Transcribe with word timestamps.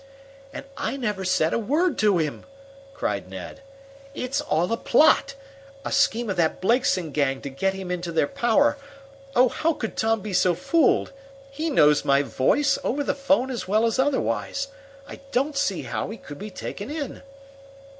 "And 0.51 0.65
I 0.77 0.97
never 0.97 1.23
said 1.23 1.53
a 1.53 1.59
word 1.59 1.99
to 1.99 2.17
him!" 2.17 2.45
cried 2.91 3.29
Ned. 3.29 3.61
"It's 4.15 4.41
all 4.41 4.73
a 4.73 4.77
plot 4.77 5.35
a 5.85 5.91
scheme 5.91 6.27
of 6.27 6.37
that 6.37 6.59
Blakeson 6.59 7.11
gang 7.11 7.39
to 7.41 7.51
get 7.51 7.75
him 7.75 7.91
into 7.91 8.11
their 8.11 8.25
power. 8.25 8.77
Oh, 9.35 9.47
how 9.47 9.73
could 9.73 9.95
Tom 9.95 10.21
be 10.21 10.33
so 10.33 10.55
fooled? 10.55 11.11
He 11.51 11.69
knows 11.69 12.03
my 12.03 12.23
voice, 12.23 12.79
over 12.83 13.03
the 13.03 13.13
phone 13.13 13.51
as 13.51 13.67
well 13.67 13.85
as 13.85 13.99
otherwise. 13.99 14.69
I 15.07 15.17
don't 15.31 15.55
see 15.55 15.83
how 15.83 16.09
he 16.09 16.17
could 16.17 16.39
be 16.39 16.49
taken 16.49 16.89
in." 16.89 17.21